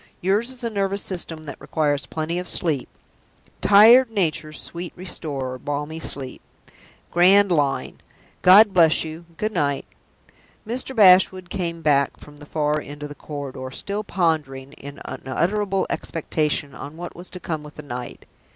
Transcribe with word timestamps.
Yours 0.19 0.49
is 0.49 0.63
a 0.63 0.69
nervous 0.71 1.03
system 1.03 1.43
that 1.43 1.61
requires 1.61 2.07
plenty 2.07 2.39
of 2.39 2.47
sleep. 2.49 2.89
'Tired 3.61 4.09
nature's 4.09 4.59
sweet 4.59 4.91
restorer, 4.95 5.59
balmy 5.59 5.99
sleep.' 5.99 6.41
Grand 7.11 7.51
line! 7.51 8.01
God 8.41 8.73
bless 8.73 9.03
you 9.03 9.25
good 9.37 9.51
night!" 9.51 9.85
Mr. 10.67 10.95
Bashwood 10.95 11.51
came 11.51 11.83
back 11.83 12.17
from 12.19 12.37
the 12.37 12.47
far 12.47 12.81
end 12.81 13.03
of 13.03 13.09
the 13.09 13.13
corridor 13.13 13.69
still 13.71 14.03
pondering, 14.03 14.73
in 14.73 14.99
unutterable 15.05 15.85
expectation, 15.91 16.73
on 16.73 16.97
what 16.97 17.15
was 17.15 17.29
to 17.29 17.39
come 17.39 17.61
with 17.61 17.75
the 17.75 17.83
night. 17.83 18.25